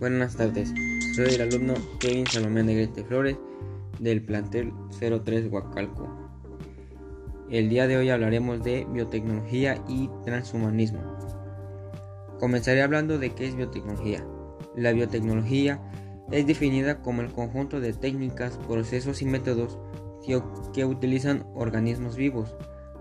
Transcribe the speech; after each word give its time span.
Buenas 0.00 0.36
tardes, 0.36 0.72
soy 1.16 1.34
el 1.34 1.40
alumno 1.40 1.74
Kevin 1.98 2.24
Salomé 2.24 2.62
Negrete 2.62 3.02
Flores 3.02 3.36
del 3.98 4.22
plantel 4.22 4.72
03 5.00 5.50
Huacalco. 5.50 6.08
El 7.50 7.68
día 7.68 7.88
de 7.88 7.96
hoy 7.96 8.10
hablaremos 8.10 8.62
de 8.62 8.86
biotecnología 8.92 9.82
y 9.88 10.08
transhumanismo. 10.24 11.00
Comenzaré 12.38 12.82
hablando 12.82 13.18
de 13.18 13.30
qué 13.30 13.48
es 13.48 13.56
biotecnología. 13.56 14.24
La 14.76 14.92
biotecnología 14.92 15.82
es 16.30 16.46
definida 16.46 17.02
como 17.02 17.22
el 17.22 17.32
conjunto 17.32 17.80
de 17.80 17.92
técnicas, 17.92 18.56
procesos 18.68 19.20
y 19.20 19.26
métodos 19.26 19.80
que, 20.74 20.84
utilizan 20.84 21.44
organismos 21.56 22.14
vivos 22.14 22.54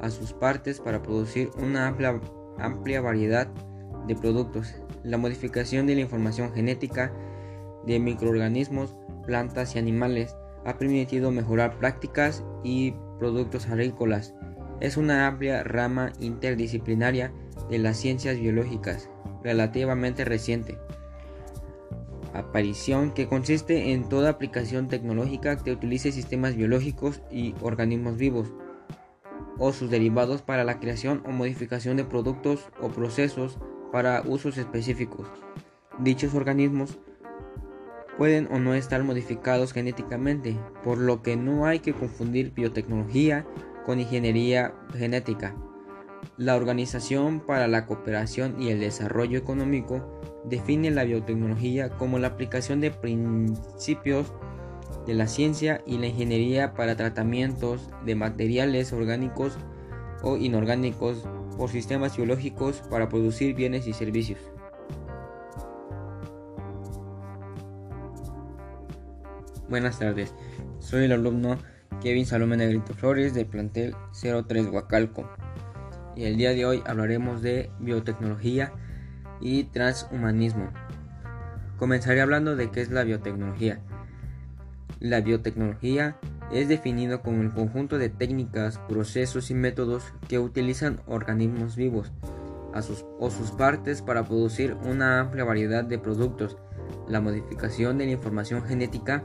a 0.00 0.10
sus 0.10 0.32
partes 0.32 0.78
para 0.78 1.02
producir 1.02 1.50
una 1.58 1.88
amplia, 1.88 2.20
amplia 2.58 3.00
variedad 3.00 3.48
de 3.48 3.73
productos 4.14 4.74
la 5.04 5.18
modificación 5.18 5.86
de 5.86 5.94
la 5.94 6.00
información 6.00 6.52
genética 6.52 7.12
de 7.86 8.00
microorganismos, 8.00 8.96
plantas 9.26 9.76
y 9.76 9.78
animales 9.78 10.36
ha 10.64 10.78
permitido 10.78 11.30
mejorar 11.30 11.78
prácticas 11.78 12.42
y 12.64 12.94
productos 13.18 13.68
agrícolas. 13.68 14.34
Es 14.80 14.96
una 14.96 15.26
amplia 15.26 15.62
rama 15.62 16.12
interdisciplinaria 16.20 17.32
de 17.70 17.78
las 17.78 17.98
ciencias 17.98 18.38
biológicas, 18.38 19.10
relativamente 19.42 20.24
reciente. 20.24 20.78
Aparición 22.32 23.12
que 23.12 23.28
consiste 23.28 23.92
en 23.92 24.08
toda 24.08 24.30
aplicación 24.30 24.88
tecnológica 24.88 25.56
que 25.56 25.72
utilice 25.72 26.10
sistemas 26.10 26.56
biológicos 26.56 27.22
y 27.30 27.54
organismos 27.62 28.16
vivos 28.16 28.52
o 29.58 29.72
sus 29.72 29.88
derivados 29.90 30.42
para 30.42 30.64
la 30.64 30.80
creación 30.80 31.22
o 31.26 31.30
modificación 31.30 31.96
de 31.96 32.04
productos 32.04 32.68
o 32.80 32.88
procesos 32.88 33.58
para 33.94 34.22
usos 34.26 34.58
específicos. 34.58 35.28
Dichos 36.00 36.34
organismos 36.34 36.98
pueden 38.18 38.48
o 38.50 38.58
no 38.58 38.74
estar 38.74 39.04
modificados 39.04 39.72
genéticamente, 39.72 40.58
por 40.82 40.98
lo 40.98 41.22
que 41.22 41.36
no 41.36 41.66
hay 41.66 41.78
que 41.78 41.92
confundir 41.92 42.52
biotecnología 42.52 43.46
con 43.86 44.00
ingeniería 44.00 44.74
genética. 44.96 45.54
La 46.36 46.56
Organización 46.56 47.38
para 47.38 47.68
la 47.68 47.86
Cooperación 47.86 48.60
y 48.60 48.70
el 48.70 48.80
Desarrollo 48.80 49.38
Económico 49.38 50.20
define 50.44 50.90
la 50.90 51.04
biotecnología 51.04 51.90
como 51.90 52.18
la 52.18 52.26
aplicación 52.26 52.80
de 52.80 52.90
principios 52.90 54.34
de 55.06 55.14
la 55.14 55.28
ciencia 55.28 55.82
y 55.86 55.98
la 55.98 56.08
ingeniería 56.08 56.74
para 56.74 56.96
tratamientos 56.96 57.88
de 58.04 58.16
materiales 58.16 58.92
orgánicos 58.92 59.56
o 60.24 60.36
inorgánicos 60.36 61.28
por 61.56 61.70
sistemas 61.70 62.16
biológicos 62.16 62.82
para 62.90 63.08
producir 63.08 63.54
bienes 63.54 63.86
y 63.86 63.92
servicios. 63.92 64.40
Buenas 69.68 69.98
tardes, 69.98 70.34
soy 70.78 71.04
el 71.04 71.12
alumno 71.12 71.58
Kevin 72.00 72.26
Salomé 72.26 72.56
Negrito 72.56 72.94
Flores 72.94 73.34
del 73.34 73.46
plantel 73.46 73.94
03 74.12 74.68
Huacalco 74.68 75.28
y 76.16 76.24
el 76.24 76.36
día 76.36 76.50
de 76.50 76.66
hoy 76.66 76.82
hablaremos 76.86 77.42
de 77.42 77.70
biotecnología 77.80 78.72
y 79.40 79.64
transhumanismo. 79.64 80.70
Comenzaré 81.78 82.20
hablando 82.20 82.56
de 82.56 82.70
qué 82.70 82.82
es 82.82 82.90
la 82.90 83.04
biotecnología. 83.04 83.80
La 85.00 85.20
biotecnología 85.20 86.16
es 86.52 86.68
definido 86.68 87.22
como 87.22 87.42
el 87.42 87.52
conjunto 87.52 87.98
de 87.98 88.08
técnicas, 88.08 88.78
procesos 88.88 89.50
y 89.50 89.54
métodos 89.54 90.04
que 90.28 90.38
utilizan 90.38 91.00
organismos 91.06 91.76
vivos 91.76 92.12
a 92.72 92.82
sus, 92.82 93.04
o 93.18 93.30
sus 93.30 93.52
partes 93.52 94.02
para 94.02 94.24
producir 94.24 94.76
una 94.84 95.20
amplia 95.20 95.44
variedad 95.44 95.84
de 95.84 95.98
productos, 95.98 96.56
la 97.08 97.20
modificación 97.20 97.98
de 97.98 98.06
la 98.06 98.12
información 98.12 98.64
genética 98.64 99.22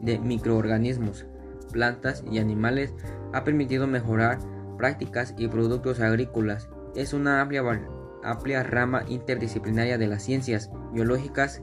de 0.00 0.18
microorganismos, 0.18 1.26
plantas 1.72 2.24
y 2.30 2.38
animales 2.38 2.94
ha 3.32 3.44
permitido 3.44 3.86
mejorar 3.86 4.38
prácticas 4.76 5.34
y 5.36 5.48
productos 5.48 6.00
agrícolas. 6.00 6.68
Es 6.94 7.12
una 7.12 7.40
amplia, 7.40 7.62
amplia 8.22 8.62
rama 8.62 9.04
interdisciplinaria 9.08 9.98
de 9.98 10.06
las 10.06 10.22
ciencias 10.22 10.70
biológicas 10.92 11.62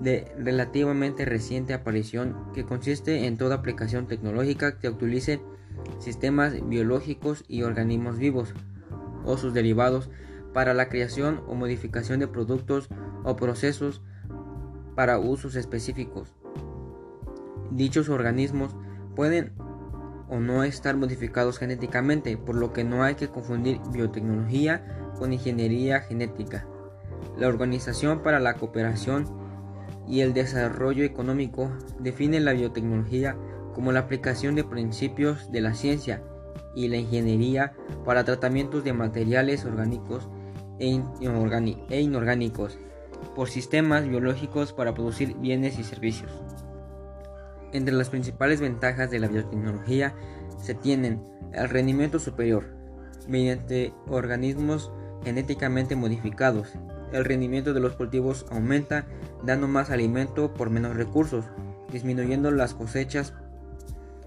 de 0.00 0.32
relativamente 0.38 1.24
reciente 1.24 1.74
aparición 1.74 2.36
que 2.54 2.64
consiste 2.64 3.26
en 3.26 3.36
toda 3.36 3.56
aplicación 3.56 4.06
tecnológica 4.06 4.78
que 4.78 4.88
utilice 4.88 5.40
sistemas 5.98 6.54
biológicos 6.68 7.44
y 7.48 7.62
organismos 7.62 8.18
vivos 8.18 8.54
o 9.24 9.36
sus 9.36 9.52
derivados 9.52 10.10
para 10.54 10.74
la 10.74 10.88
creación 10.88 11.42
o 11.46 11.54
modificación 11.54 12.18
de 12.18 12.28
productos 12.28 12.88
o 13.24 13.36
procesos 13.36 14.02
para 14.96 15.18
usos 15.18 15.54
específicos. 15.54 16.34
Dichos 17.70 18.08
organismos 18.08 18.74
pueden 19.14 19.52
o 20.28 20.38
no 20.38 20.64
estar 20.64 20.96
modificados 20.96 21.58
genéticamente, 21.58 22.36
por 22.36 22.54
lo 22.54 22.72
que 22.72 22.84
no 22.84 23.02
hay 23.02 23.16
que 23.16 23.28
confundir 23.28 23.80
biotecnología 23.92 25.10
con 25.18 25.32
ingeniería 25.32 26.00
genética. 26.00 26.66
La 27.36 27.48
Organización 27.48 28.22
para 28.22 28.38
la 28.38 28.54
Cooperación 28.54 29.39
y 30.10 30.22
el 30.22 30.34
desarrollo 30.34 31.04
económico 31.04 31.70
define 32.00 32.40
la 32.40 32.52
biotecnología 32.52 33.36
como 33.74 33.92
la 33.92 34.00
aplicación 34.00 34.56
de 34.56 34.64
principios 34.64 35.52
de 35.52 35.60
la 35.60 35.72
ciencia 35.72 36.22
y 36.74 36.88
la 36.88 36.96
ingeniería 36.96 37.72
para 38.04 38.24
tratamientos 38.24 38.82
de 38.82 38.92
materiales 38.92 39.64
orgánicos 39.64 40.28
e, 40.80 41.00
e 41.90 42.00
inorgánicos 42.00 42.78
por 43.36 43.48
sistemas 43.48 44.08
biológicos 44.08 44.72
para 44.72 44.94
producir 44.94 45.36
bienes 45.36 45.78
y 45.78 45.84
servicios. 45.84 46.32
Entre 47.72 47.94
las 47.94 48.10
principales 48.10 48.60
ventajas 48.60 49.10
de 49.12 49.20
la 49.20 49.28
biotecnología 49.28 50.16
se 50.58 50.74
tienen 50.74 51.22
el 51.52 51.68
rendimiento 51.68 52.18
superior 52.18 52.66
mediante 53.28 53.94
organismos 54.08 54.90
genéticamente 55.22 55.94
modificados, 55.94 56.72
el 57.12 57.24
rendimiento 57.24 57.74
de 57.74 57.80
los 57.80 57.94
cultivos 57.94 58.46
aumenta 58.50 59.06
dando 59.44 59.68
más 59.68 59.90
alimento 59.90 60.54
por 60.54 60.70
menos 60.70 60.96
recursos, 60.96 61.44
disminuyendo 61.92 62.50
las 62.50 62.74
cosechas 62.74 63.34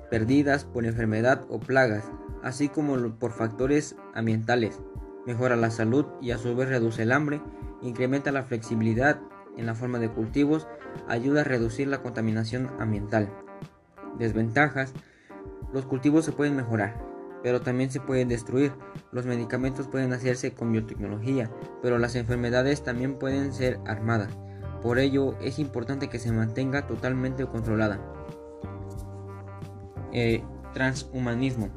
perdidas 0.10 0.66
por 0.66 0.86
enfermedad 0.86 1.46
o 1.50 1.60
plagas, 1.60 2.04
así 2.44 2.70
como 2.70 3.16
por 3.16 3.32
factores 3.32 3.96
ambientales. 4.14 4.80
Mejora 5.26 5.56
la 5.56 5.72
salud 5.72 6.06
y 6.22 6.32
a 6.32 6.38
su 6.38 6.56
vez 6.56 6.70
reduce 6.70 7.04
el 7.04 7.12
hambre, 7.12 7.42
incrementa 7.82 8.32
la 8.32 8.44
flexibilidad 8.44 9.20
en 9.58 9.66
la 9.66 9.76
forma 9.76 10.00
de 10.00 10.10
cultivos, 10.10 10.68
ayuda 11.08 11.42
a 11.42 11.46
reducir 11.46 11.88
la 11.88 12.02
contaminación 12.02 12.70
ambiental. 12.80 13.30
Desventajas. 14.18 14.94
Los 15.72 15.86
cultivos 15.86 16.26
se 16.26 16.32
pueden 16.32 16.56
mejorar, 16.56 17.13
pero 17.44 17.62
también 17.62 17.92
se 17.92 18.00
pueden 18.00 18.30
destruir. 18.30 18.72
Los 19.12 19.26
medicamentos 19.26 19.88
pueden 19.88 20.14
hacerse 20.14 20.54
con 20.54 20.72
biotecnología, 20.72 21.52
pero 21.82 22.00
las 22.00 22.16
enfermedades 22.16 22.84
también 22.84 23.20
pueden 23.20 23.54
ser 23.54 23.80
armadas. 23.86 24.30
Por 24.82 24.98
ello 24.98 25.38
es 25.40 25.60
importante 25.60 26.10
que 26.10 26.20
se 26.20 26.32
mantenga 26.32 26.88
totalmente 26.88 27.46
controlada. 27.46 28.00
Eh, 30.14 30.44
transhumanismo 30.74 31.70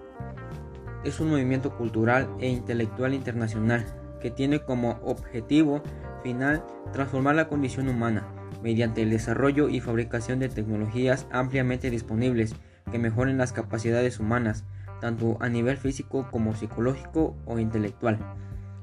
es 1.04 1.20
un 1.20 1.30
movimiento 1.30 1.76
cultural 1.76 2.28
e 2.40 2.48
intelectual 2.48 3.14
internacional 3.14 3.84
que 4.20 4.30
tiene 4.30 4.60
como 4.60 4.98
objetivo 5.04 5.82
final 6.22 6.64
transformar 6.92 7.36
la 7.36 7.48
condición 7.48 7.88
humana 7.88 8.26
mediante 8.62 9.02
el 9.02 9.10
desarrollo 9.10 9.68
y 9.68 9.80
fabricación 9.80 10.38
de 10.38 10.48
tecnologías 10.48 11.26
ampliamente 11.30 11.90
disponibles 11.90 12.56
que 12.90 12.98
mejoren 12.98 13.38
las 13.38 13.52
capacidades 13.52 14.18
humanas, 14.18 14.64
tanto 15.00 15.36
a 15.40 15.48
nivel 15.48 15.76
físico 15.76 16.28
como 16.30 16.54
psicológico 16.54 17.36
o 17.46 17.58
intelectual. 17.58 18.18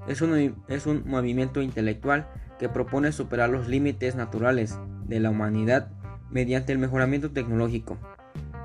Es 0.08 0.22
un, 0.22 0.56
es 0.68 0.86
un 0.86 1.04
movimiento 1.06 1.62
intelectual 1.62 2.28
que 2.60 2.70
propone 2.70 3.12
superar 3.12 3.50
los 3.50 3.68
límites 3.68 4.16
naturales 4.16 4.78
de 5.06 5.20
la 5.20 5.30
humanidad 5.30 5.90
mediante 6.30 6.72
el 6.72 6.80
mejoramiento 6.80 7.32
tecnológico 7.32 7.98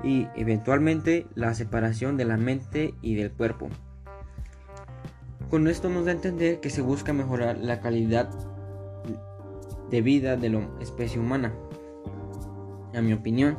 y 0.03 0.27
eventualmente 0.35 1.27
la 1.35 1.53
separación 1.53 2.17
de 2.17 2.25
la 2.25 2.37
mente 2.37 2.93
y 3.01 3.15
del 3.15 3.31
cuerpo. 3.31 3.69
Con 5.49 5.67
esto 5.67 5.89
nos 5.89 6.05
da 6.05 6.11
a 6.11 6.15
entender 6.15 6.59
que 6.59 6.69
se 6.69 6.81
busca 6.81 7.11
mejorar 7.13 7.57
la 7.57 7.79
calidad 7.79 8.29
de 9.89 10.01
vida 10.01 10.37
de 10.37 10.49
la 10.49 10.67
especie 10.79 11.19
humana. 11.19 11.53
A 12.93 13.01
mi 13.01 13.13
opinión, 13.13 13.57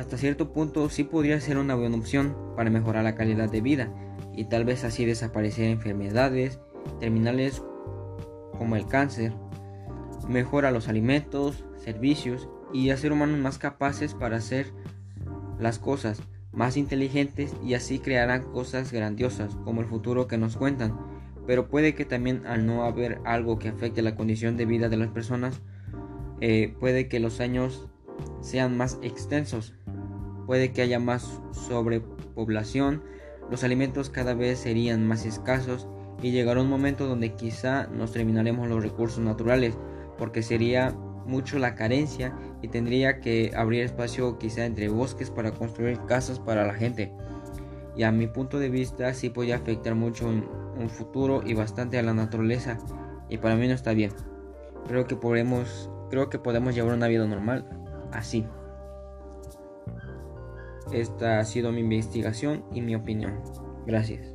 hasta 0.00 0.16
cierto 0.16 0.50
punto 0.50 0.88
sí 0.88 1.04
podría 1.04 1.38
ser 1.42 1.58
una 1.58 1.74
buena 1.74 1.98
opción 1.98 2.34
para 2.56 2.70
mejorar 2.70 3.04
la 3.04 3.14
calidad 3.14 3.50
de 3.50 3.60
vida 3.60 3.92
y 4.34 4.46
tal 4.46 4.64
vez 4.64 4.82
así 4.82 5.04
desaparecer 5.04 5.66
enfermedades 5.66 6.58
terminales 7.00 7.62
como 8.56 8.76
el 8.76 8.86
cáncer, 8.86 9.34
mejora 10.26 10.70
los 10.70 10.88
alimentos, 10.88 11.66
servicios 11.76 12.48
y 12.72 12.88
hacer 12.88 13.12
humanos 13.12 13.38
más 13.40 13.58
capaces 13.58 14.14
para 14.14 14.38
hacer 14.38 14.72
las 15.58 15.78
cosas 15.78 16.22
más 16.50 16.78
inteligentes 16.78 17.54
y 17.62 17.74
así 17.74 17.98
crearán 17.98 18.44
cosas 18.52 18.92
grandiosas 18.92 19.54
como 19.64 19.82
el 19.82 19.86
futuro 19.86 20.26
que 20.26 20.38
nos 20.38 20.56
cuentan. 20.56 20.98
Pero 21.46 21.68
puede 21.68 21.94
que 21.94 22.06
también 22.06 22.46
al 22.46 22.64
no 22.64 22.84
haber 22.84 23.20
algo 23.26 23.58
que 23.58 23.68
afecte 23.68 24.00
la 24.00 24.16
condición 24.16 24.56
de 24.56 24.64
vida 24.64 24.88
de 24.88 24.96
las 24.96 25.08
personas, 25.08 25.60
eh, 26.40 26.74
puede 26.80 27.06
que 27.08 27.20
los 27.20 27.40
años 27.40 27.90
sean 28.40 28.76
más 28.76 28.98
extensos, 29.02 29.74
puede 30.50 30.72
que 30.72 30.82
haya 30.82 30.98
más 30.98 31.40
sobrepoblación, 31.52 33.04
los 33.52 33.62
alimentos 33.62 34.10
cada 34.10 34.34
vez 34.34 34.58
serían 34.58 35.06
más 35.06 35.24
escasos 35.24 35.86
y 36.22 36.32
llegará 36.32 36.60
un 36.60 36.68
momento 36.68 37.06
donde 37.06 37.36
quizá 37.36 37.86
nos 37.86 38.10
terminaremos 38.10 38.66
los 38.66 38.82
recursos 38.82 39.20
naturales 39.20 39.78
porque 40.18 40.42
sería 40.42 40.90
mucho 41.24 41.60
la 41.60 41.76
carencia 41.76 42.34
y 42.62 42.66
tendría 42.66 43.20
que 43.20 43.52
abrir 43.54 43.84
espacio 43.84 44.40
quizá 44.40 44.64
entre 44.64 44.88
bosques 44.88 45.30
para 45.30 45.52
construir 45.52 46.00
casas 46.06 46.40
para 46.40 46.66
la 46.66 46.74
gente. 46.74 47.12
Y 47.96 48.02
a 48.02 48.10
mi 48.10 48.26
punto 48.26 48.58
de 48.58 48.70
vista 48.70 49.14
sí 49.14 49.30
podría 49.30 49.54
afectar 49.54 49.94
mucho 49.94 50.26
un, 50.26 50.48
un 50.76 50.90
futuro 50.90 51.44
y 51.46 51.54
bastante 51.54 51.96
a 51.96 52.02
la 52.02 52.12
naturaleza 52.12 52.76
y 53.28 53.38
para 53.38 53.54
mí 53.54 53.68
no 53.68 53.74
está 53.74 53.92
bien. 53.92 54.10
Creo 54.88 55.06
que 55.06 55.14
podemos, 55.14 55.88
creo 56.10 56.28
que 56.28 56.40
podemos 56.40 56.74
llevar 56.74 56.96
una 56.96 57.06
vida 57.06 57.24
normal 57.24 57.70
así. 58.10 58.44
Esta 60.92 61.38
ha 61.38 61.44
sido 61.44 61.72
mi 61.72 61.80
investigación 61.80 62.64
y 62.72 62.80
mi 62.80 62.94
opinión. 62.94 63.40
Gracias. 63.86 64.34